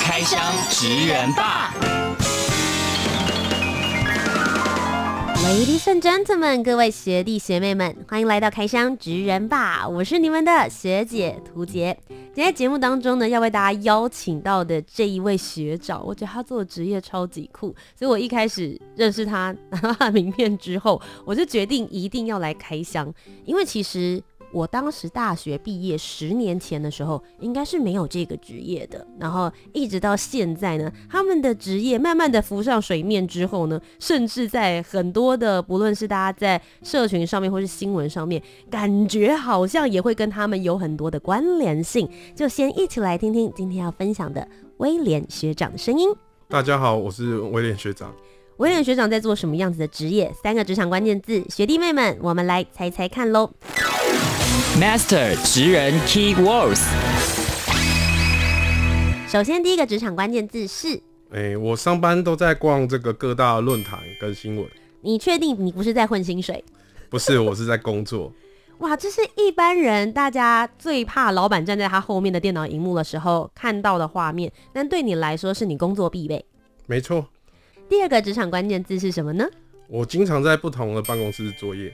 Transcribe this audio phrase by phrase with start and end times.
[0.00, 0.40] 开箱
[0.70, 1.74] 职人吧
[5.36, 11.98] ，Ladies and gentlemen，各位学弟学妹们，欢迎来到开箱职人吧，我是你们的学姐涂洁。
[12.34, 23.12] 今天节目当中呢，要为大家邀请到的这一位学长，我觉得他做的职业超级酷，所以我一开始认识他拿到名片之后，我就决定一定要来开箱，
[23.44, 24.22] 因为其实。
[24.54, 29.04] 我当时大学毕业十年前的时候，应该是没有这个职业的。
[29.18, 42.08] 然后一直到现在呢，他们的职业慢慢的浮上水面之后呢，甚至在很多的不论是大家在社群上面或是新闻上面，感觉好像也会跟他们有很多的关联性。
[42.36, 46.08] 就先一起来听听今天要分享的威廉学长的声音。
[46.48, 48.14] 大家好，我是威廉学长。
[48.58, 50.32] 威廉学长在做什么样子的职业？
[50.40, 53.50] 三个职场关键字，学弟妹们，我们来猜猜看喽。
[54.80, 56.82] Master 职人 Key Words。
[59.28, 60.96] 首先，第一个职场关键字是，
[61.32, 64.64] 哎、欸，我上班都在逛这个各大论坛跟新闻。
[65.00, 66.64] 你确定你不是在混薪水？
[67.10, 68.32] 不是，我是在工作。
[68.78, 76.44] 哇，这是一般人大家最怕老板站在他后面的电脑荧幕的时候看到的画面，但对你来说是你工作必备。
[76.86, 77.26] 没错。
[77.88, 79.44] 第二个职场关键字是什么呢？
[79.88, 81.92] 我经常在不同的办公室作业。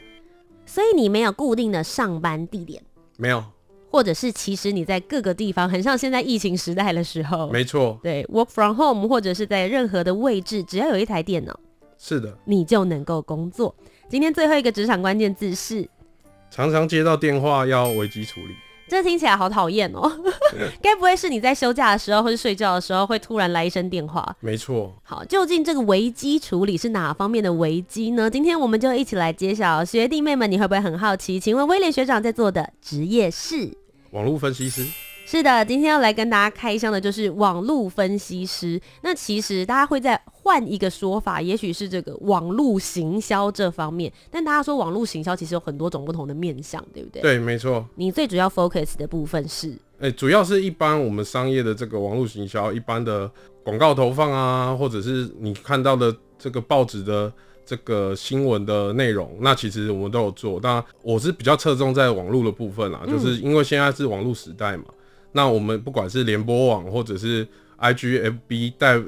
[0.70, 2.80] 所以你没有固定的上班地点，
[3.16, 3.42] 没有，
[3.90, 11.58] 或者是其实你在各个地方，很像现在疫情时代的时候，没错，对，work from home，或者是在任何的位置，只要有一台电脑，
[11.98, 13.74] 是的，你就能够工作。
[14.08, 15.88] 今天最后一个职场关键字是，
[16.52, 18.54] 常常接到电话要危机处理。
[18.90, 20.10] 这听起来好讨厌哦，
[20.82, 24.34] 该不会是你在休假的时候或是睡觉的时候会突然来一声电话？
[24.40, 24.92] 没错。
[25.04, 28.28] 好，究竟这个危机处理是哪方面的危机呢？
[28.28, 29.84] 今天我们就一起来揭晓。
[29.84, 31.38] 学弟妹们，你会不会很好奇？
[31.38, 33.72] 请问威廉学长在做的职业是？
[34.10, 34.84] 网络分析师。
[35.30, 38.80] 是的，今天要来跟大家开箱的就是网络分析师。
[39.02, 44.12] 那其实大家会在换一个说法，也许是这个网络行销这方面。
[44.28, 47.22] 但大家说网络行销其实有很多种不同的面向，对不对？
[47.22, 47.86] 对，没错。
[47.94, 49.70] 你最主要 focus 的部分是？
[50.00, 53.30] 哎、欸，主要是一般我们商业的这个网络行销，一般的
[53.62, 57.32] 广告投放啊，或者是你看到的这个报纸的
[57.64, 60.58] 这个新闻的内容，那其实我们都有做。
[60.60, 64.86] 但，我是比较侧重在网络的部分啦，就是因为现在是网络时代嘛。
[65.32, 67.46] 那我们不管是联播网或者是
[67.78, 69.00] IGFB 带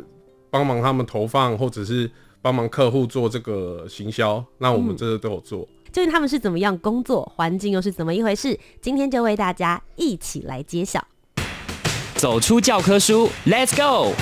[0.50, 2.10] 帮忙他们投放，或者是
[2.40, 5.60] 帮忙客户做这个行销，那我们这个都有做。
[5.92, 8.58] 究竟他们是怎么样工作，环境又是怎么一回事？
[8.80, 11.06] 今天就为大家一起来揭晓。
[12.14, 14.14] 走出教科书，Let's go。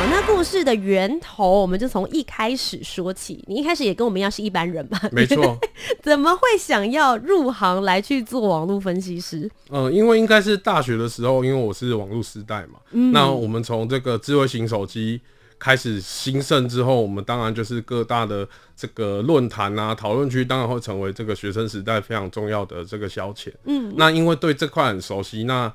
[0.00, 3.44] 好，那故事的源头，我们就从一开始说起。
[3.46, 4.98] 你一开始也跟我们一样是一般人嘛？
[5.12, 5.58] 没错。
[6.02, 9.40] 怎么会想要入行来去做网络分析师？
[9.68, 12.78] 嗯、呃，因为应该是大学的时候，因为我是网络时代嘛。
[12.92, 13.12] 嗯。
[13.12, 15.20] 那我们从这个智慧型手机
[15.58, 23.52] 开始兴盛之后，我们当然就是各大的这个论坛啊、讨论区，当然会成为这个学生时代非常重要的这个消遣。
[23.64, 23.92] 嗯。
[23.98, 25.70] 那因为对这块很熟悉，那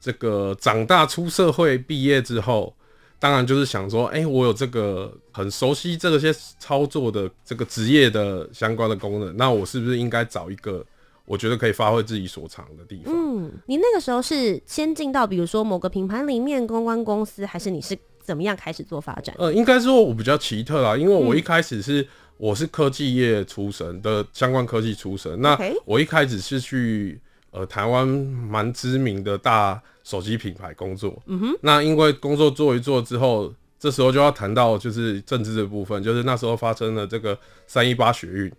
[0.00, 2.74] 这个长大出社会毕业之后。
[3.20, 10.84] 当然就是想说，哎、欸，我有这个很熟悉这些操作的这个职业的相关的功能，那我是不是应该找一个
[11.24, 13.12] 我觉得可以发挥自己所长的地方？
[13.12, 19.34] 嗯，你那个时候是先进到比如说某个品牌里面公关公司，还是你是怎么样开始做发展？
[19.38, 29.82] 呃，应该说我比较奇特啦，因为我一开始是、嗯、我是科技业出身的，相关科技出身，那我一开始是去呃台湾蛮知名的大。
[30.04, 38.50] 手机品牌工作，嗯哼，那因为工作做一做之后，这时候就要谈到就是政治的部分，就是那时候发生了这个三一八学运。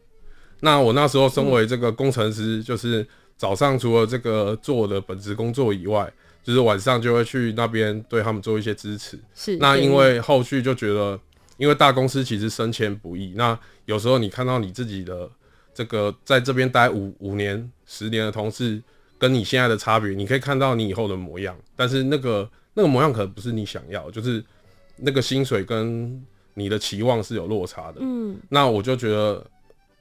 [0.60, 3.04] 那我那时候身为这个工程师，就是
[3.36, 9.20] 早上除了这个做我的本职工作以外，就是晚上就会去那边对他们做一些支持。
[9.34, 11.20] 是，那因为后续就觉得，
[11.58, 15.28] 因为大公司其实升迁不易，那有时候你看到你自己的
[15.74, 18.82] 这个在这边待五五年、十年的同事。
[19.20, 24.42] 跟你现在的差别，你可以看到你以后的模样，但是那个那个模样可能不是你想要，就是
[24.96, 27.98] 那个薪水跟你的期望是有落差的。
[28.00, 29.46] 嗯，那我就觉得，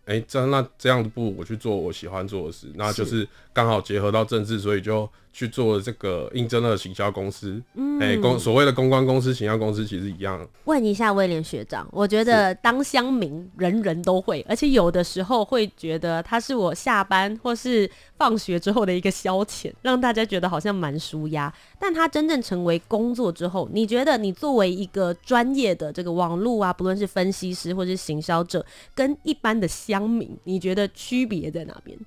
[0.04, 3.26] 哎、欸，这那这样的不如我去做我喜欢做的事，那就是
[3.58, 7.60] 刚好结合到政治，所以就去做了这个应征的行销公司。
[7.74, 10.48] 嗯，哎、欸，公所谓的公关公司、行销公司其实一样。
[10.66, 21.52] 问一下威廉学长，我觉得当乡民人人都会，而且有的时候会觉得他是我下班或是放学之后的一个消遣，让大家觉得好像蛮舒压。
[21.80, 28.64] 但他真正成为工作之后，你觉得你作为一个专业的这个网络啊，不论是分析师或是行销者，
[28.94, 31.98] 跟一般的乡民，你觉得区别在哪边？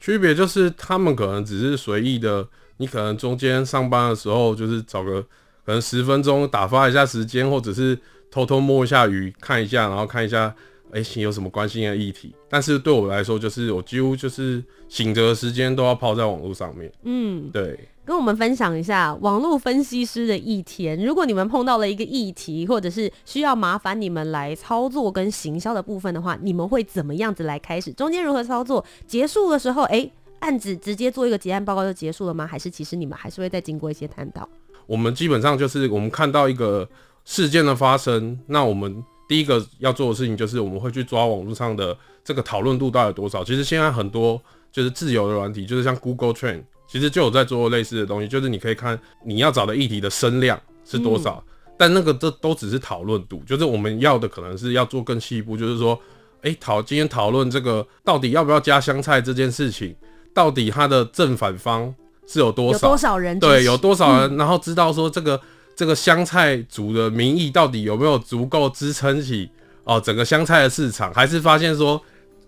[0.00, 2.46] 区别就是他们可能只是随意的，
[2.78, 5.22] 你可能中间上班的时候就是找个
[5.64, 7.98] 可能十分钟打发一下时间，或者是
[8.30, 10.54] 偷偷摸一下鱼看一下，然后看一下
[10.90, 12.34] 哎、欸、有什么关心的议题。
[12.48, 16.90] 但是对我来说，就是我几乎就是醒着的时间都要泡在网络上面。
[17.04, 17.78] 嗯，对。
[18.10, 21.00] 跟我们分享一下网络分析师的一天。
[21.00, 27.92] 如果你们碰到了一个议题，或者是需要麻烦你们来操作跟行销的部分的话，你们会怎么样子来开始？
[27.92, 28.84] 中间如何操作？
[29.06, 30.10] 结束的时候，哎、
[30.40, 32.44] 案子直接做一个结案报告就结束了吗？
[32.44, 34.48] 还是其实你们还是会再经过一些探讨？
[34.88, 36.88] 我们基本上就是我们看到一个
[37.24, 43.44] 事件的发生，那我们第一个要做的事情就是我们会去抓网络上的这个讨论度到底有多少。
[43.44, 44.42] 其实现在很多
[44.72, 46.64] 就是自由的软体，就是像 Google Trend。
[46.90, 55.94] 其实就有在做类似的东西，就是你可以看你要找的议题的声量是多少，嗯、但那个这都只是讨论度，就是我们要的可能是要做更细一步，就是说，
[56.42, 59.94] 哎、欸，讨今天讨论这个到底要不要加香菜这件事情，
[60.34, 61.94] 到底它的正反方
[62.26, 65.40] 是有多少，有多少人对，有多少人，嗯、然后知道说这个
[65.76, 69.48] 这个香菜组的民意到底有没有足够支撑起
[69.84, 72.02] 哦整个香菜的市场，还是发现说，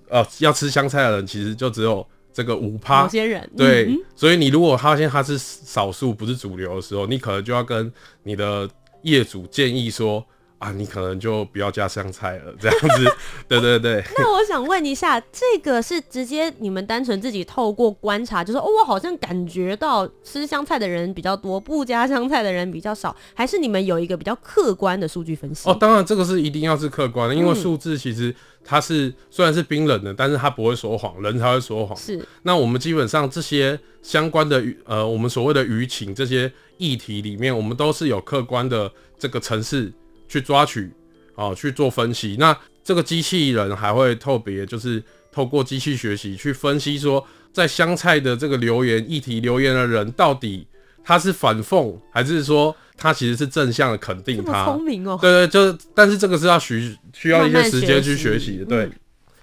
[0.08, 2.04] 呃，要吃香菜的人其实就只有。
[2.32, 7.92] 这个五趴，某些人对，嗯、所以你如果发现他是少数，不是主流的时候，你可能就要跟
[8.22, 8.68] 你的
[9.02, 10.24] 业主建议说。
[10.62, 13.16] 啊，你可能就不要加香菜了，这样子，
[13.48, 14.00] 对对对。
[14.16, 25.68] 那我想问一下，这个是直接你们单纯自己透过观察，就是哦，我好像感觉到吃香菜的人比较多，不加香菜的人比较少，还是你们有一个比较客观的数据分析？
[25.68, 28.32] 哦，当然这个是一定要是客观的，因为数字其实
[28.64, 31.96] 它是、嗯、虽然是冰冷的，但是它不会说谎，人才会说谎。
[31.96, 32.24] 是。
[32.44, 38.88] 那我们基本上这些相关的呃，我们所谓的舆情这些议题里面，我们都是有客观的
[39.18, 39.92] 这个程式。
[40.32, 40.90] 去抓取，
[41.34, 42.36] 哦，去做分析。
[42.38, 50.66] 那这个机器人还会特别，就是透过机器学习去分析，说在香菜的这个留言议题留言的人，到底
[51.04, 54.64] 他是反讽，还是说他其实是正向的肯定他？
[54.64, 55.18] 聪明哦。
[55.20, 58.64] 对对，就但是这个是要需需要一些时间去学习的。
[58.64, 58.90] 对，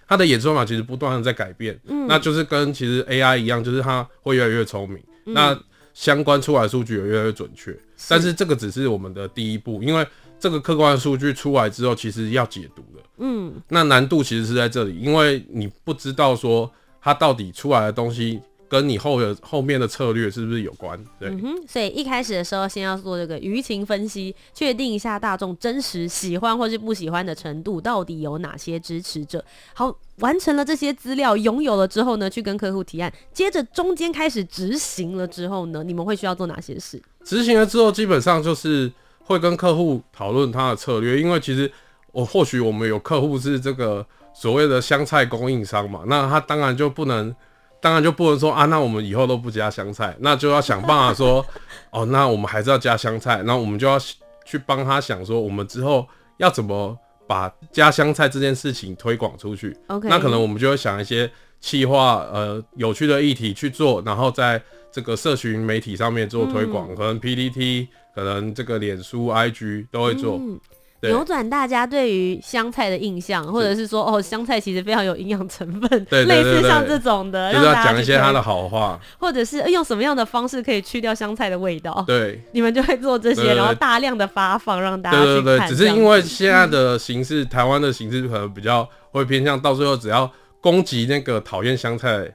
[0.07, 1.79] 他的演算法其实不断的在改变。
[1.85, 4.97] 嗯，那就是跟其实 AI 一样，就是它会越来越聪明。
[5.27, 5.59] 嗯、那
[5.93, 7.77] 相关出来的数据也越来越准确。
[8.07, 10.05] 但是这个只是我们的第一步，因为。
[10.39, 16.71] 这个客观的数据出来之后，其实要解读的，嗯，那难度其实是在这里，因为你不知道说
[17.01, 18.39] 它到底出来的东西
[18.69, 29.43] 跟你后的后面的策略是不是有关，对，嗯哼，所以一开始的时候先要做这个舆情分析，确定一下大众真实喜欢或是不喜欢的程度，到底有哪些支持者。
[29.73, 37.01] 好，完成了这些资料，拥有了之后呢，去跟客户提案，接着中间开始执行了之后呢，你们会需要做哪些事？
[37.25, 38.89] 执行了之后，基本上就是。
[39.29, 41.71] 会跟客户讨论他的策略，因为其实
[42.11, 44.03] 我或许我们有客户是这个
[44.33, 47.33] 所谓的香菜供应商嘛，那他当然就不能，
[47.79, 51.45] 当然就不能说啊，那我们以后都不加香菜，那就要想办法说，
[51.93, 53.99] 哦，那我们还是要加香菜，那我们就要
[54.43, 56.07] 去帮他想说，我们之后
[56.37, 59.77] 要怎么把加香菜这件事情推广出去。
[59.89, 61.29] OK，那可能我们就会想一些
[61.61, 64.59] 企划，呃，有趣的议题去做，然后在
[64.91, 67.89] 这个社群媒体上面做推广，嗯、可能 PTT。
[68.19, 70.59] 可能这个脸书、IG 都会做，嗯、
[71.01, 82.03] 扭转大家对于香菜的印象，或者是说哦，香菜其实非常有营养成分，对，类似像这种的，就是要讲一些它的好话，或者是用什么样的方式可以去掉香菜的味道？
[82.05, 85.33] 对， 你们就会做这些，然后大量的发放让大家去看。
[85.35, 92.29] 对对对，只是因为现在的形式，台湾的形式可能比较会偏向，到最后只要攻击那个讨厌香菜、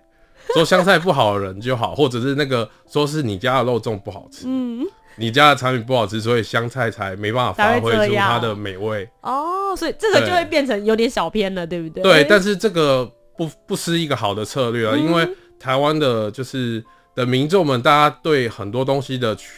[0.55, 4.87] 说香菜不好的人就好，或者是那个说是你家的肉粽不好吃，嗯。
[5.17, 9.75] 你家的产品不好吃，所以香菜才没办法发挥出它的美味哦。
[9.77, 12.03] 所以这个就会变成有点小偏了，对不对？
[12.03, 13.05] 对，但是这个
[13.37, 15.29] 不不失一个好的策略啊，嗯、因为
[15.59, 19.49] 台湾的就是的民众们，大家对很多东西的取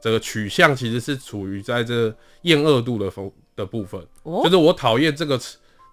[0.00, 5.38] 这个取向其实是处于在这厌恶度的风的部分，哦、就是我讨厌这个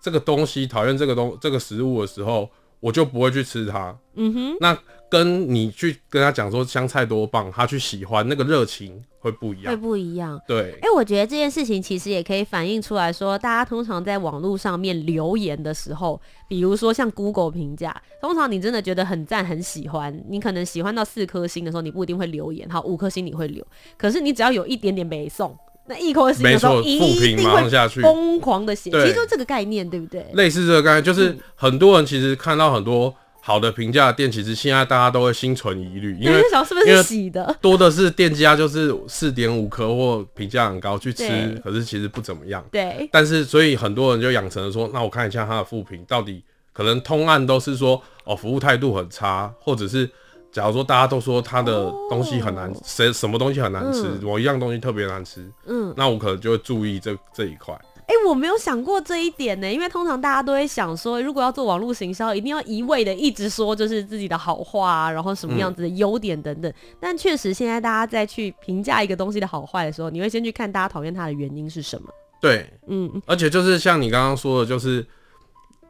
[0.02, 3.98] 这个东西，讨厌这个东这个食物的时候，我就不会去吃它。
[4.16, 4.78] 嗯哼，那
[5.10, 10.40] 跟你去跟他讲说香菜多棒，他去喜欢那个热情会不一样，会不一样。
[10.48, 16.20] 对，哎、欸，我觉得这件事情其实也可以反映出来说，大家通常在网络上面留言的时候，
[16.50, 23.66] 比如说像 Google 评价，通常你真的觉得很赞、很喜欢，你可能喜欢到四颗星的时候，你不一定会留言，好，五颗星你会留，
[23.98, 25.56] 可是你只要有一点点没送，
[25.88, 27.70] 那一颗星的时候一定会
[28.02, 30.26] 疯狂的写，其实就这个概念，对不对？
[30.34, 33.16] 类似这个概念，就是很多人其实看到很多。
[33.48, 37.56] 好的评价的店，其实现在大家都会心存疑虑，因为是不是洗的？
[37.62, 42.66] 多的是店家就是四点五颗或评价很高去吃，可是其实不怎么样。
[42.72, 43.08] 对。
[43.12, 50.10] 但是所以很多人就养成了说，那我看一下他的负评到底可能通案都是说哦服务态度很差，或者是
[50.52, 57.80] 假如说大家都说他的东西很难，谁、哦、什么东西很难吃，某、嗯、一样东西特别难吃，嗯，那我可能就会注意这这一块。
[58.08, 66.72] 哎、欸，我没有想过这一点呢，因为通常大家都会想说，如果要做网络行销，一定要一味的一直说就是自己的好话啊，然后什么样子的优点等等。
[66.72, 72.08] 嗯、但确实，现在大家在去评价一个东西的好坏的时候，你会先去看大家讨厌它的原因是什么。
[72.40, 75.04] 对，嗯，而且就是像你刚刚说的，就是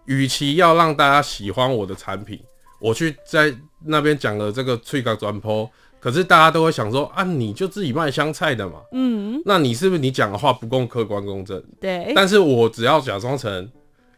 [0.05, 2.39] 与其要让大家喜欢我的产品，
[2.79, 3.53] 我去在
[3.83, 5.69] 那边讲了这个脆角转坡。
[6.05, 11.59] 可是大家都会想说啊，你就自己卖香菜的嘛，嗯，那你是不是你讲的话不够客观公正？
[11.81, 12.13] 对。
[12.13, 13.67] 但是我只要假装成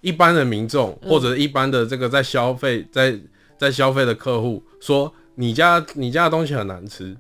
[0.01, 3.17] 一般的民众、嗯、或者一般的这个在消费在
[3.57, 7.15] 在消费的客户说你家你家的东西很难吃，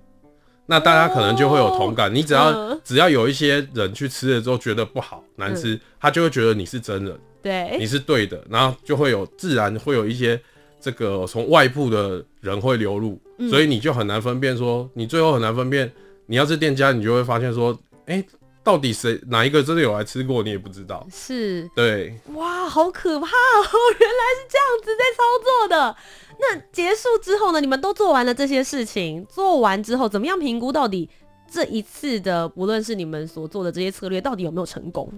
[0.65, 2.09] 那大家可能就会有同感。
[2.09, 10.37] 哦、你只要、嗯、只要有一些人去吃了之后觉得不好难吃、嗯，他就会觉得你是真人，对，你是对的，然后就会有自然会有一些
[10.79, 13.19] 这个从外部的人会流入。
[13.49, 15.91] 所以你就很难分辨，说你最后很难分辨。
[16.25, 17.71] 你要是店家，你就会发现说，
[18.07, 18.25] 哎、欸，
[18.63, 21.07] 到底谁哪一个真的有来吃过，你也不知道。
[21.11, 23.69] 是，对，哇，好可怕哦！
[23.99, 25.95] 原来是这样子在操作的。
[26.39, 27.61] 那结束之后呢？
[27.61, 31.07] 你们都做完了这些事情，做完之后怎么样评估到底
[31.49, 35.09] 这一次的，不论是你们所做的这些策略，到底有没有成功？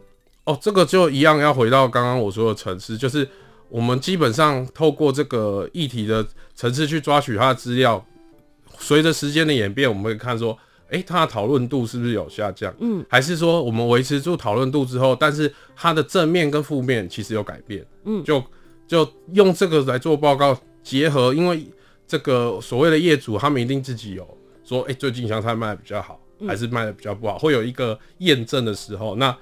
[0.44, 3.28] 哦，这个就一样要回到刚刚我说的城市，就是
[3.70, 8.04] 我们基本上透过这个议题的层次去抓取它的资料。
[8.82, 12.74] 随着时间的演变，我们会看说，哎、欸，它的讨论度是不是有下降？
[12.80, 17.86] 嗯，还是说我们维持住讨论度之后，但是它的正面跟负面其实有改变？
[18.06, 18.42] 嗯，就
[18.88, 21.68] 就用这个来做报告，结合，因为
[22.08, 24.26] 这个所谓的业主，他们一定自己有
[24.64, 29.36] 说，哎、欸，最近香菜卖的比较好，还是卖的比较不好，会有一个验证的时候，那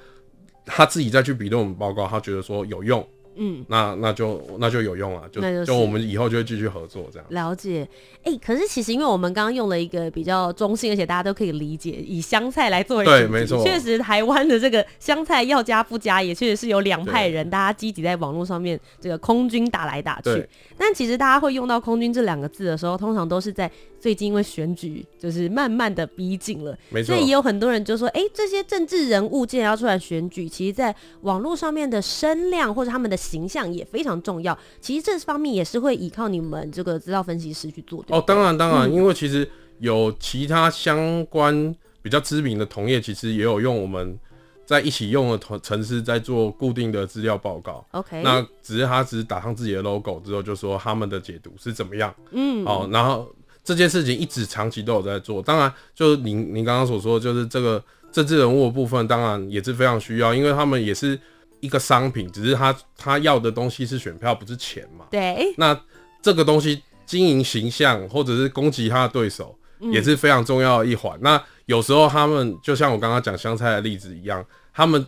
[0.65, 3.07] 他自己再去比对我们报告，他觉得说有用。
[3.37, 7.25] 嗯，那那就那就有用了，就就我们以后就会继续合作这样。
[7.29, 7.87] 了解，
[8.23, 20.47] 哎、欸，可是其实因为我们刚刚用了一个比较中性，而且大家都可以理解，以香菜来作为对，没错，确实台湾的这个香菜要加不加，也确实是有两派人，大家积极在网络上面这个空军打来打去。
[20.77, 23.69] 但其实大家会用到空军这两个字的时候，通常都是在
[24.07, 34.57] 最近因为选举就是慢慢的逼近了，没错，所以也有很多人就说，哎、欸，这些政治人物既然要出来选举，其实在网络上面的声量或者他们的形象也非常重要。
[34.79, 38.15] 其实这方面也是会依靠你们这个资料分析师去做的。
[38.15, 39.45] 哦，当然当然、嗯，因为其实
[39.79, 44.17] 有其他相关比较知名的同业，其实也有用我们
[44.65, 47.85] 在一起用的同城市在做固定的资料报告。
[47.91, 52.15] OK，那只是他只是打上自己的 logo 之后，就说他们的解读是怎么样。
[52.31, 53.29] 嗯，哦，然后
[53.67, 55.43] 这件事情一直长期都有在做。
[55.43, 61.19] 当然，就是您您刚刚所说的，就是这个政治人物的部分，当然也是非常需要，因为他们也是。
[61.59, 65.05] 一个商品，只是他他要的东西是选票，不是钱嘛？
[65.09, 65.51] 对。
[65.57, 65.75] 那
[66.21, 69.57] 这个东西经营形象，或者是攻击他的对手，
[69.91, 71.23] 也是非常重要的一环，嗯。
[71.23, 75.03] 那有时候他们就像我刚刚讲香菜的例子一样，他们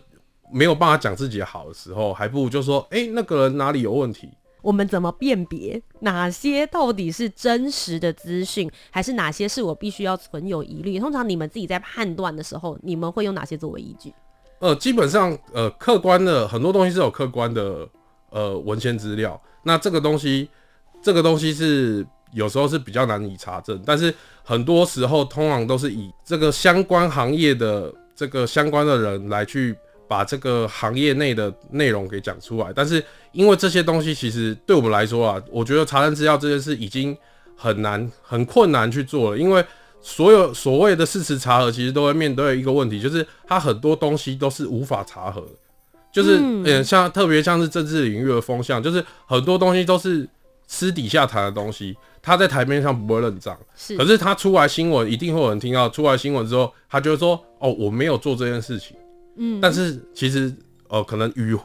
[0.52, 4.28] 没有办法讲自己好的时候，还不如就说：“哎，那个人哪里有问题？”
[4.62, 10.98] 我们怎么辨别哪些到底是真实的资讯，还是哪些是我必须要存有疑虑？
[10.98, 14.12] 通常你们自己在判断的时候，你们会用哪些作为依据？
[14.58, 17.88] 呃，基本上，呃，客观的很多东西是有客观的，
[18.28, 19.40] 呃，文献资料。
[19.62, 20.48] 那这个东西，
[21.02, 24.14] 这个东西是有时候是比较难以查证，但是
[24.44, 29.74] 很多时候通常都是以这个相关行业的这个相关的人来去
[30.10, 32.72] 把这个行业内的内容给讲出来。
[32.74, 33.00] 但是
[33.30, 37.16] 因为这些东西其实对我们来说啊，我觉得查证资料这件事已经
[37.54, 39.64] 很难、很困难去做了，因为。
[40.02, 45.48] 所有所谓的事实查核，其实都会面对一个问题，就是它很多东西都是无法查核的，
[46.10, 50.26] 就是嗯、欸，像特别像是政治领域的风向，就是很多东西都是
[50.66, 58.96] 私底下谈的东西，他在台面上不会认账，是，可是他出来新闻一定会有人听到，出来新闻之后，他就会说哦，我没有做这件事情，
[59.40, 60.54] 嗯，但是其实
[60.88, 61.56] 呃，可能与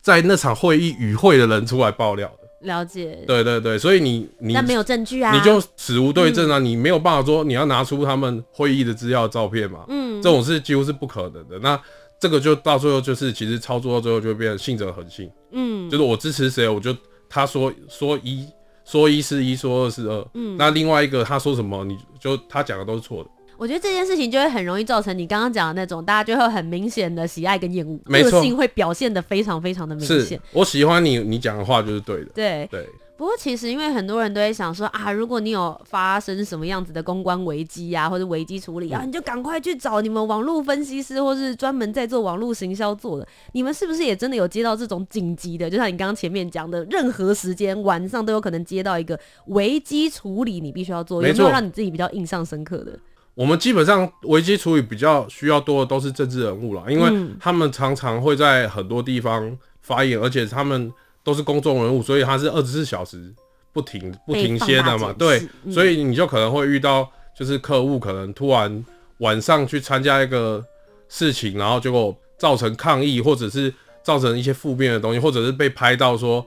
[0.00, 2.66] 在那场会议与会的人出来爆料的。
[2.66, 3.22] 了解。
[3.26, 11.58] 对对对，所以你你那没有证据啊，你就死无对证啊，嗯、你没有办法说你要拿出他们会议的资料照片嘛，嗯，这种事几乎是不可能的。
[11.58, 11.78] 那
[12.20, 16.96] 这个就到最后就是其实操作到最后就会变成信者恒信，嗯，就是我支持谁，我就
[17.28, 18.46] 他说说一
[18.84, 23.30] 说一是一，说二是二，嗯，那另外一个他说什么，你就他讲的都是错的。
[23.64, 30.38] 我觉得这件事情就会很容易造成你刚刚讲的那种，大家就会很明显的喜爱跟厌恶，没错，个性会表现的非常非常的明显。
[30.52, 32.30] 我喜欢你，你讲的话就是对的。
[32.34, 32.86] 对对。
[33.16, 43.26] 不过其实因为很多人都会想说啊，如果你有发生什么样子的公关危机啊，或者危机处理啊，嗯、你就赶快去找你们网络分析师，或是专门在做网络行销做的。
[43.52, 45.70] 你们是不是也真的有接到这种紧急的？
[45.70, 52.98] 就像你刚刚前面讲的，任何时间晚上都有可能接到一个危机处理，你必须要做，有没有让你自己比较印象深刻的？
[53.34, 60.92] 我们基本上危机处理比较需要多的都是政治人物啦，因为他们常常会在很多地方发言，而且他们
[61.24, 63.34] 都是公众人物，所以他是二十四小时
[63.72, 65.12] 不停不停歇的嘛。
[65.18, 68.84] 对，所以你就可能会遇到，就是客户可能突然
[69.18, 70.64] 晚上去参加一个
[71.08, 73.74] 事情，然后结果造成抗议，或者是
[74.04, 76.46] 造成一些负面的东西，或者是被拍到说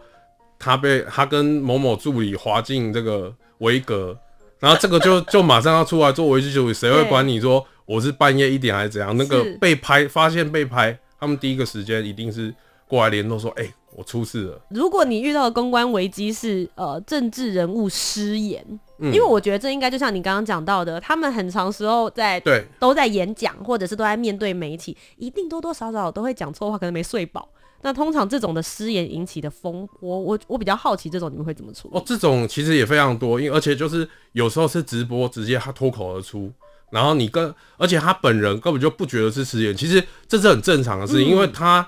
[0.58, 4.17] 他被他跟某某助理滑进这个维格。
[4.60, 9.16] 然后这个就 就马上要出来做危机处理，谁会管你说我是半夜一点还是怎样？
[9.18, 12.54] 那个被拍发现被拍，他们第一个时间一定是
[12.88, 14.62] 过来联络说，哎、欸，我出事了。
[14.70, 18.64] 如果你遇到的公关危机是呃政治人物失言，
[19.00, 27.48] 嗯、因为我觉得这应该就像你刚刚讲到的，他们很长时候在对都在演讲，或者是都在面对媒体，一定多多少少都会讲错话，可能没睡饱。
[27.84, 31.98] 那通常这种的失言引起的风波，我我比较好奇，这种你们会怎么处理？
[31.98, 36.51] 哦，这种其实也非常多，因为而且就是有时候是直播，直接他脱口而出，
[36.91, 41.88] 然后你跟，而且他本人根本就不觉得是失言，其实这是很正常的事，嗯、因为他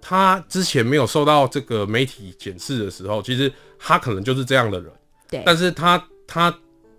[0.00, 4.90] 他之前没有受到这个媒体检视的时候，其实他可能就是这样的人，
[5.28, 6.52] 对，但是他他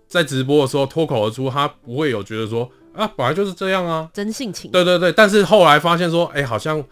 [0.06, 6.82] 在直播的时候脱口而出，他不会有觉得说啊，本来就是这样啊，真性情，对对对，但是后来发现说，哎、欸，好像。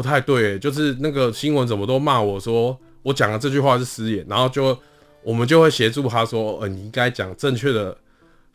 [0.00, 4.74] 不太对，就是那个新闻怎么都骂我说我讲的这句话是失言，然后就
[5.22, 7.94] 我们就会协助他说，呃，你应该讲正确的，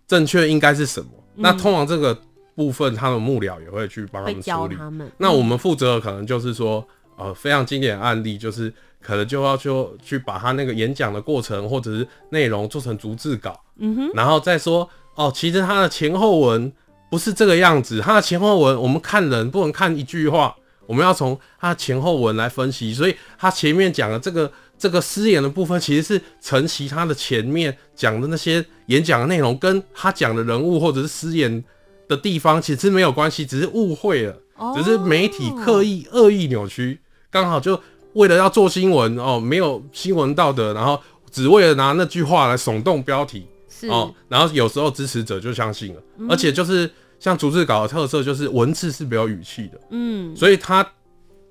[0.08, 1.08] 正确应该是什么？
[1.36, 2.20] 嗯、那通常这个
[2.56, 4.76] 部分，他的幕僚也会去帮他们处理。
[4.76, 6.84] 他那我们负责的可能就是说，
[7.16, 16.74] 呃，非常经典的案例就是可能就要就去把他那个演讲的过程或者是内容做成逐字稿，嗯哼，然后再说哦，其实他的前后文
[17.12, 20.56] 不是这个样子，他的前后文我们看人不能看一句话。
[20.86, 31.64] 我们要从他前后文来分析，所以他前面讲的这个这个失言的部分，其实是承袭他的前面讲的那些演讲的内容，跟他讲的人物或者是失言
[32.08, 34.38] 的地方其实没有关系，只是误会了，
[34.76, 37.00] 只是媒体刻意恶意扭曲，
[37.32, 37.80] 刚好就
[38.14, 43.48] 为了要做新闻哦，没有新闻道德，然后只为了拿那句话来耸动标题，
[43.90, 46.90] 哦，然后有时候支持者就相信了，而且就是。
[47.26, 50.88] 像逐字稿的特色就是文字是没有语气的，嗯，所以他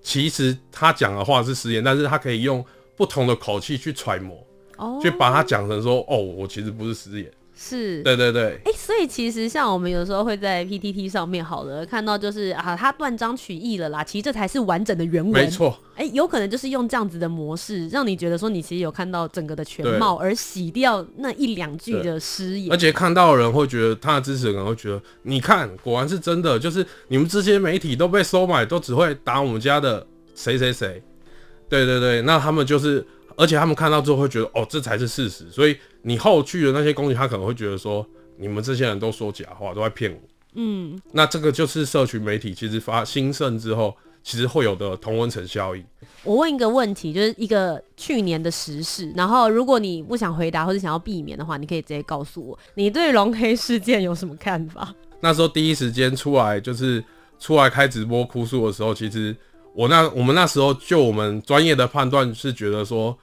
[0.01, 7.29] 其实他讲的话是失言，但是他可以用不同的口气去揣摩，哦，去把它讲成说，哦，我其实不是失言。
[7.57, 8.01] 是。
[8.05, 15.75] 对对对，哎、欸，所以其实像我们有时候会在 PTT 上面好了看到，就是啊，他断章取义了啦，其实这才是完整的原文，没错。
[15.95, 22.71] 哎、欸，有可能就是用这样子的模式，让你觉得说你其实有看到整个的全貌，而洗掉那一两句的失言。
[22.71, 31.03] 而且看到的人会觉得，他的支持人可能会觉得，你看，果然是真的，就是你们这些媒体都被收买，都只会打我们家的谁谁谁。
[31.71, 33.07] 对对对，那他们就是。
[33.37, 35.51] 而且他们看到之后会觉得，哦，这才是事实。
[35.51, 40.19] 所以你后续的那些攻击，他可能会觉得说，你们这些人都说假话，都在骗我。
[40.55, 45.85] 嗯，那这个就是社群媒体其实发兴盛之后，其实会有的同温层效应。
[46.23, 54.95] 我问一个问题，就是一个去年的时事，然后如果你不想回答或者想要避免的话，你可以直接告诉我，你对龙黑事件有什么看法？
[55.21, 57.03] 那时候第一时间出来就是
[57.39, 59.37] 出来开直播哭诉的时候，其实
[59.75, 63.17] 我那我们那时候就我们专业的判断是觉得说。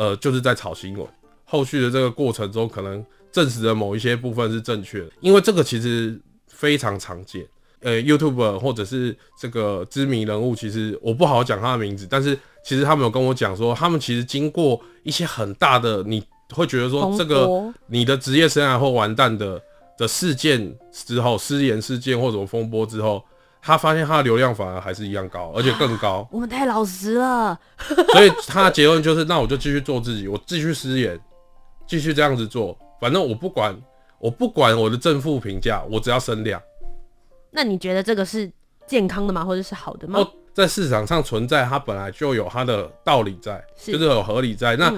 [0.00, 1.04] 呃，就是在炒新闻，
[1.44, 7.46] 后续的这个过程中，可能证实了某一些部分是正确的，因为这个其实非常常见。
[7.80, 16.22] 呃，YouTuber 或者是这个知名人物，其实我不好讲他的名字，但是其实他们有跟我讲说，他们其实经过一些很大的，你
[16.54, 19.60] 会觉得说这个你的职业生涯会完蛋的
[19.96, 23.22] 的事件之后，失言事件或者风波之后。
[23.60, 26.26] 他发现他的流量反而还是一样高，而且更高。
[26.30, 27.58] 我们太老实了，
[28.12, 31.18] 所以他的结论就是：那我就继续做自己，我继续失言，
[31.86, 32.78] 继续这样子做。
[33.00, 33.74] 反正我不管，
[34.18, 36.60] 我不管我的正负评价，我只要声量。
[37.50, 38.50] 那你觉得这个是
[38.86, 39.44] 健康的吗？
[39.44, 40.26] 或者是好的吗？
[40.52, 44.74] 在市场上存在，它本来就有它的道理在，是就是有合理在。
[44.76, 44.92] 那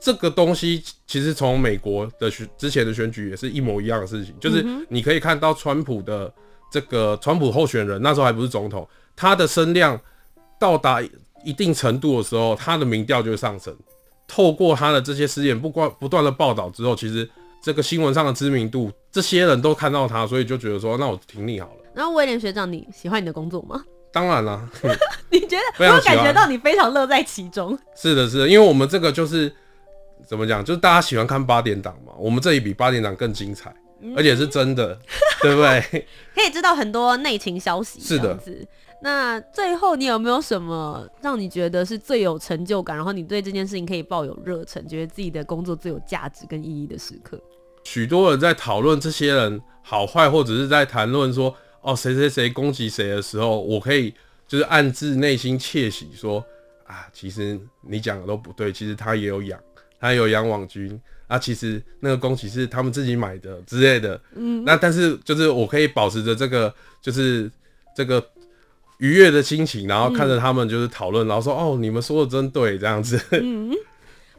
[0.00, 6.32] 这个东西其实从美国的选之前的选举也是一模一样的事情，就是你可以看到川普的
[6.70, 9.98] 这个川普候选人那时候还不是总统，他的声量
[10.58, 11.00] 到达
[11.44, 13.74] 一定程度的时候，他的民调就会上升。
[14.26, 17.28] 透过他的这些事件不断不断的报道之后，其实
[17.64, 21.76] 这个新闻上的知名度，这些人都看到他，所以就觉得说，那我挺你好了。
[21.94, 23.82] 然后威廉学长，你喜欢你的工作吗？
[24.12, 24.68] 当然了，
[25.32, 25.86] 你觉得？
[25.90, 27.76] 我感觉到你非常乐在其中。
[27.96, 29.50] 是的，是的，因为我们这个就是
[30.26, 34.98] 怎么讲，就是大家喜欢看八点档嘛，我们这里比八点档更精彩，嗯、而且是真的，
[35.40, 36.06] 对不对？
[36.34, 37.98] 可以知道很多内情消息。
[37.98, 38.38] 是的。
[39.02, 47.38] 那最后，你有没有什么让你觉得是最有成就感，然后你对这件事情可以抱有热忱，觉得自己的工作最有价值跟意义的时刻？
[47.84, 54.12] 许多人在讨论这些人好坏，或者是在谈论说哦谁谁谁攻击谁的时候，我可以
[54.48, 56.44] 就是暗自内心窃喜说
[56.86, 59.58] 啊，其实你讲的都不对，其实他也有养，
[60.00, 64.20] 他有养网军啊，其实那个攻击是他们自己买的之类的。
[64.34, 67.50] 嗯，那但是就是我可以保持着这个就是
[67.96, 68.24] 这个。
[68.98, 73.74] 愉悦的心情，然后看着他们就是讨论，嗯、然后说：“哦，你们说的真对，这样子。”嗯，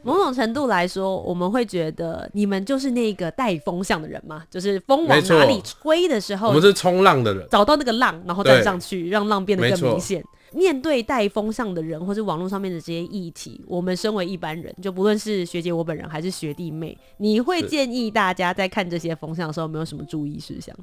[0.06, 10.24] 某种程度来说，我们会觉得你们就是那个带风向的人嘛，就是风往哪里吹的时候，我们是冲浪的人，找到那个浪，然后再上去，让浪变得更明显。
[10.52, 20.74] 面对带风向的人，或是网络上面的这些议题，我们身为一般人，就不论是学姐我本人，还是学弟妹，你会建议大家在看这些风向的时候，有没有什么注意事项？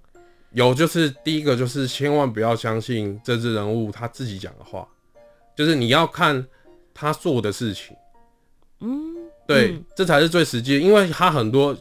[0.52, 4.88] 有，就是第一个就是千万不要相信政治人物他自己讲的话，
[5.56, 6.46] 就是你要看
[6.94, 7.96] 他做的事情，
[8.84, 9.16] 嗯，
[9.48, 11.76] 对，嗯、这才是最实际的，因为他很多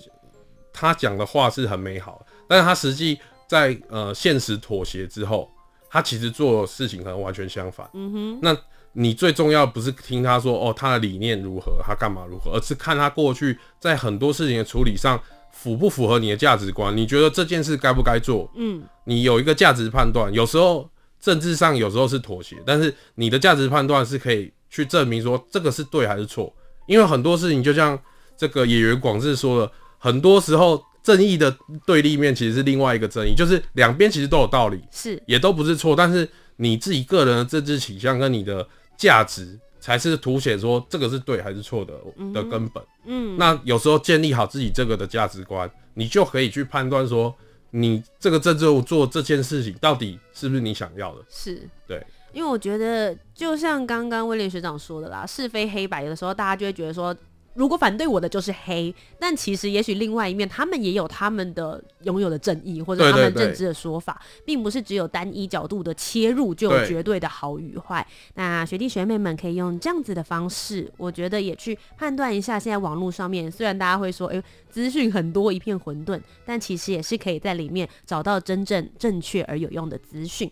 [0.72, 5.50] 他讲的话是很美好，但是他实际在呃现实妥协之后，
[5.90, 8.56] 他其实做事情可能完全相反，嗯哼，那
[8.92, 15.20] 你最重要不是听他说哦他的理念如何，他干嘛如何，而是看他过去在很多事情的处理上。
[15.54, 16.96] 符不符合你的价值观？
[16.96, 18.50] 你觉得这件事该不该做？
[18.56, 20.32] 嗯，你有一个价值判断。
[20.32, 20.88] 有时候
[21.20, 26.52] 政治上有时候是妥协，但是你的价值判断是可以去证明说这个是对还是错。
[26.86, 27.98] 因为很多事情就像
[28.36, 38.66] 这个演员广志说的，很多时候正义的对立面其实是另外一个正义，就是两边其实都有道理，是也都不是错，但是你自己个人的政治倾向跟你的
[38.96, 39.58] 价值。
[39.82, 41.92] 才是凸显说这个是对还是错的
[42.32, 42.80] 的根本。
[43.04, 47.34] 嗯，那有时候建立好自己这个的价值观，你就可以去判断说，
[47.70, 51.24] 你这个政治做这件事情到底是不是你想要的。
[51.28, 52.00] 是，对，
[52.32, 57.14] 因为我觉得就像刚刚威廉学长说的啦，是非黑白的时候，大家就会觉得说。
[57.54, 68.06] 如果反对我的就是黑，但其实也许另外一面，他们也有他们的拥有的正义或者他们认知的说法，对对对，并不是只有单一角度的切入就有绝对的好与坏。
[68.36, 80.50] 那学弟学妹们可以用这样子的方式，我觉得也去判断一下，现在网络上面虽然大家会说，哎，资讯很多一片混沌，但其实也是可以在里面找到真正正确而有用的资讯。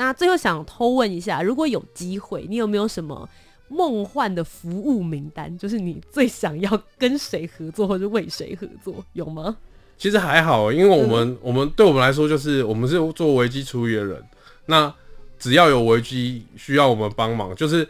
[0.00, 3.28] 那最后想偷问一下，如果有机会，你有没有什么？
[3.68, 9.54] 梦幻的服务名单，就是你最想要跟谁合作，或者为谁合作，有吗？
[9.98, 14.24] 其实还好，因为我们、嗯、我们对我们来说，就是我们是做危机处理的人。
[14.64, 14.92] 那
[15.38, 17.86] 只要有危机需要我们帮忙，就是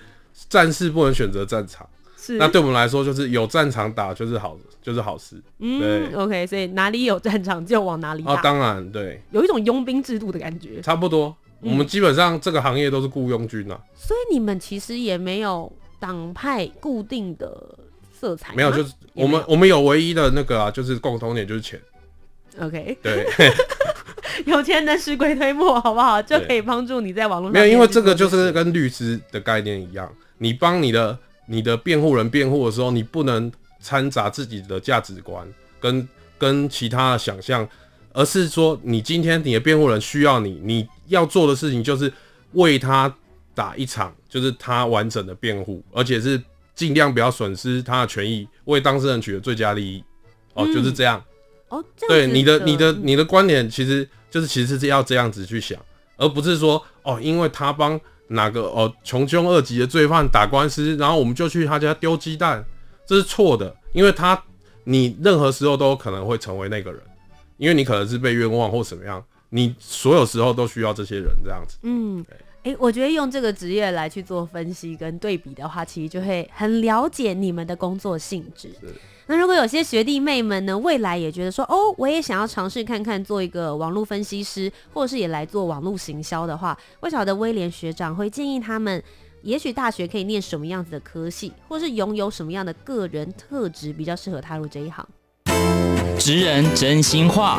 [0.49, 1.89] 战士不能选择战场。
[2.17, 5.41] 是，那对我们来说，就是有战场打就是好，就是好事。
[5.61, 8.35] 嗯，对，OK，所以哪里有战场就往哪里打。
[8.35, 10.81] 哦，当然，对，有一种佣兵制度的感觉。
[10.83, 11.35] 差不多。
[11.63, 17.55] 我们基本上这个行业都是雇佣军啊，所以你们其实也没有党派固定的
[18.19, 21.81] 色彩，没有，就是我们我们有唯一的那个啊，就是共同点就是钱。
[22.59, 23.27] OK，对，
[24.47, 26.21] 有钱能使鬼推磨，好不好？
[26.21, 27.53] 就可以帮助你在网络上。
[27.53, 35.47] 没有，因为这个就是跟律师的概念一样，你帮你的你的辩护人辩护的时候，你不能掺杂自己的价值观
[35.79, 37.69] 跟跟其他的想象。
[38.13, 42.13] 而是说，你今天你的辩护人需要你，你要做的事情就是
[42.53, 43.13] 为他
[43.55, 46.43] 打一场，就是他完整的辩护，而且是
[46.75, 50.03] 尽量不要损失他的权益，为当事人取得最佳利益。
[50.55, 51.23] 哦，嗯、就是这样。
[51.69, 55.79] 哦，对你的、你的、你的观点，其实就是其实是要这样子去想，
[56.17, 62.65] 而不是说哦，因为他帮哪个哦穷凶恶极的罪犯打官司，然后我们就去他家丢鸡蛋，
[63.07, 64.43] 这是错的，因为他
[64.83, 67.01] 你任何时候都有可能会成为那个人。
[67.61, 71.77] 因为你可能是被冤枉或怎么样，你所有时候都需要这些人这样子。
[71.83, 72.25] 嗯，
[72.63, 78.71] 哎、欸，我觉得用这个职业来去做分析跟对比的话，其实就会很了解你们的工作性质。
[79.27, 89.03] 那如果有些学弟妹们呢，未来也觉得说，哦，我也想要尝试看看做一个网络分析师，或者是也来做网络行销的话，我晓得威廉学长会建议他们
[89.43, 95.07] 也许大学可以念什么样子的科系，或是拥有什么样的个人特质比较适合踏入这一行。
[96.21, 97.59] 职人真心话。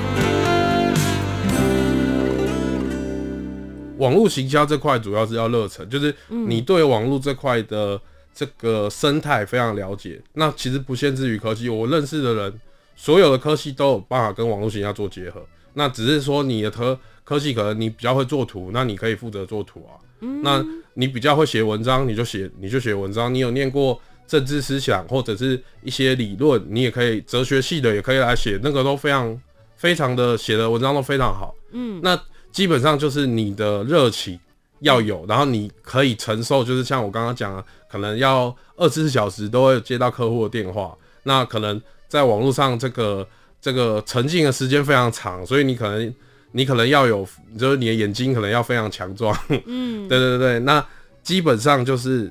[3.97, 7.99] 网络行销这块主要是要热忱，就是你对网络这块的
[8.31, 10.21] 这个生态非常了解。
[10.33, 12.61] 那其实不限制于科技，我认识的人，
[12.95, 15.43] 所有的科系都有办法跟网络行销做结合。
[15.73, 19.97] 那只是说你的科科技可能你比较会做图，那你可以负责做图啊。
[20.43, 23.33] 那你比较会写文章，你就写你就写文章。
[23.33, 23.99] 你有念过
[24.31, 29.41] 政治思想或者是一些理论，你也可以哲学系的也可以来写，那个都非常
[29.75, 31.53] 非常的写的文章都非常好。
[31.71, 32.17] 嗯，那。
[32.51, 34.37] 基本上就是你的热情
[34.79, 43.25] 要有，然后你可以承受，就是像我刚刚讲的，可能要二十四小时都会接到客户的电话，那可能在网络上这个
[43.61, 46.13] 这个沉浸的时间非常长，所以你可能
[46.51, 47.25] 你可能要有，
[47.57, 49.33] 就是你的眼睛可能要非常强壮。
[49.65, 50.85] 嗯， 对对对，那
[51.23, 52.29] 基本上就是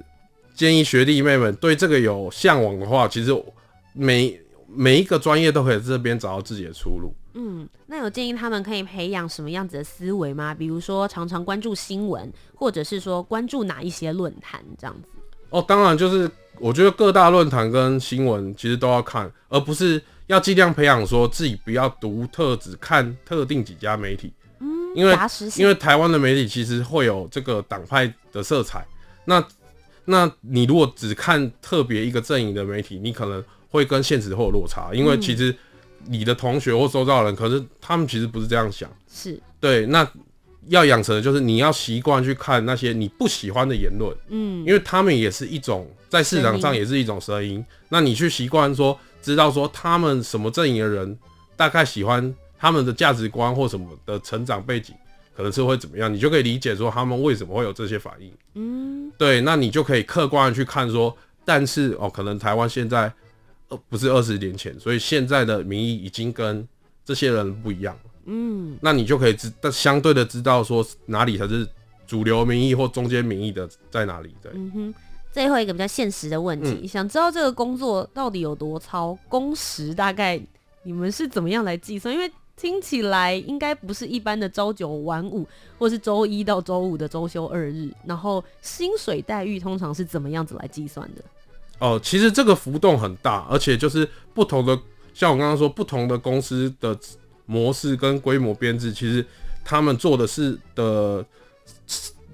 [0.60, 3.34] 建议学弟妹们对这个有向往的话，其实
[3.94, 7.14] 每每一个专业都可以在这边找到自己的出路。
[7.32, 10.54] 嗯，那有建议他们可以培养什么样子的思维吗？
[10.54, 15.08] 比如说常常关注新闻，或者是说关注哪一些论坛这样子？
[15.48, 24.30] 哦，当然就是我觉得各大论坛跟新闻其实都要看，而不是要尽量培养说自己不要独特只看特定几家媒体。
[24.58, 25.16] 嗯，因为
[25.56, 28.86] 因为台湾的媒体其实会有这个党派的色彩。
[29.24, 29.42] 那
[30.04, 35.54] 那你如果只看特别一个阵营的媒体，你可能会跟现实会有落差，因为其实。
[36.06, 39.84] 你的同学或周遭人，可是他们其实不是这样想，是对。
[39.84, 40.10] 那
[40.68, 47.62] 要养成的就是你要习惯去看那些你不喜欢的言论，嗯，因为他们也是一种在市场上也是一种声音。
[47.90, 51.18] 那你去习惯说，知道说他们什么阵营的人
[51.54, 54.94] 大概喜欢他们的价值观或什么的成长背景，
[55.40, 59.40] 可能是会怎么样，你就可以理解说他们为什么会有这些反应，嗯，对。
[59.40, 63.10] 那你就可以客观的去看说，但是哦，可能台湾现在
[63.68, 63.80] 呃。
[63.88, 66.68] 不是二十年前，所以现在的民意已经跟
[67.06, 67.98] 这些人不一样。
[68.26, 71.66] 嗯，那你就可以知，但相对的知道说哪里才是
[72.06, 74.34] 主流民意或中间民意的在哪里。
[74.42, 74.94] 对，嗯哼。
[75.32, 80.38] 最后一个比较现实的问题，嗯、想知道这个工作到底有多操，工时大概
[80.82, 82.12] 你们是怎么样来计算？
[82.12, 85.46] 因为听起来应该不是一般的朝九晚五，
[85.78, 91.22] 或是周一到周五的周休二日，然后薪水待遇通常是怎么样子来计算的？
[91.78, 94.78] 哦，其实这个浮动很大，而且就是不同的，
[95.14, 96.94] 像我刚刚说，不同的公司的
[97.46, 99.24] 模式跟规模编制，其实
[99.64, 101.24] 他们做的事的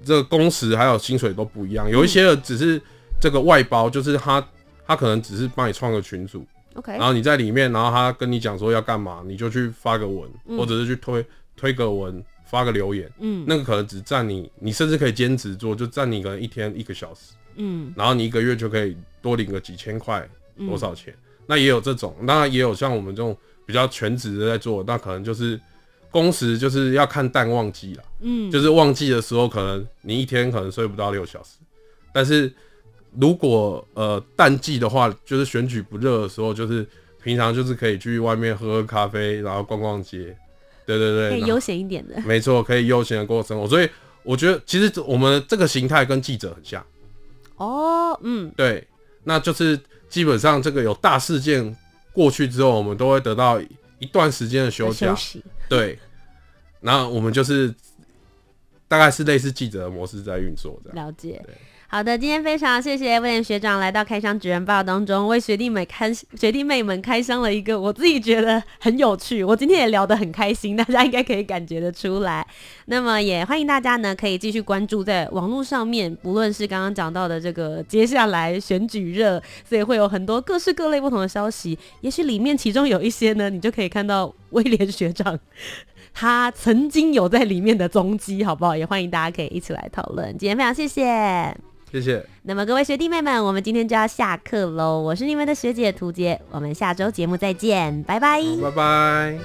[0.03, 1.89] 这个工时还有薪水都不一样。
[1.89, 2.81] 有一些只是
[3.21, 4.45] 这个外包，就是他
[4.85, 6.45] 他可能只是帮你创个群组
[6.77, 17.33] ，OK，然后你在里面，然后他跟你讲说要干嘛，你就去发个文，或者是去推推个文，发个留言，嗯，那个可能只占你，你甚至可以兼职做，就占你可能一天一个小时。
[17.59, 21.11] 嗯，然后你一个月就可以多领个几千块，多少钱？
[21.13, 23.35] 嗯、那也有这种，那也有像我们这种
[23.65, 25.59] 比较全职的在做，那可能就是
[26.11, 28.03] 工时就是要看淡旺季啦。
[28.19, 31.57] 嗯，就是旺季的时候，可能你一天可能睡不到六小时，
[32.13, 32.53] 但是
[33.19, 36.87] 如果呃淡季的话，就是选举不热的时候，就是
[37.23, 40.35] 平常就是可以去外面喝喝咖啡，然后逛逛街，
[40.85, 43.67] 对对对，可以悠闲一点的，没错，可以悠闲的过生活。
[43.67, 43.89] 所以
[44.23, 46.85] 我觉得其实我们这个形态跟记者很像。
[47.55, 48.87] 哦，嗯，对，
[49.23, 51.75] 那就是基本上这个有大事件
[52.13, 53.59] 过去之后，我们都会得到
[53.99, 55.97] 一段时间的休假，休息，对，
[56.81, 57.73] 然后我们就是
[58.87, 61.43] 大概是类似记者的模式在运作这样，了解。
[61.89, 72.45] 好的，今天非常谢谢威廉学长来到开箱职人报当中，为学弟妹开学弟妹们开箱了一个我自己觉得很有趣，我今天也聊得很开心，大家应该可以感觉得出来。
[72.87, 85.39] 那么也欢迎大家呢，可以继续关注在网络上面，不论是刚刚讲到的这个接下来选举热，所以会有很多各式各类不同的消息，也许里面其中有一些呢，你就可以看到威廉学长。
[86.13, 88.75] 他曾经有在里面的踪迹，好不好？
[88.75, 90.37] 也欢迎大家可以一起来讨论。
[90.37, 91.55] 今天非常谢谢。
[91.91, 92.25] 谢谢。
[92.43, 94.99] 那么各位学弟妹们，我们今天就要下课喽。
[94.99, 98.41] 我是你们的学姐涂洁，我们下周节目再见，拜拜。
[98.61, 99.37] 拜拜。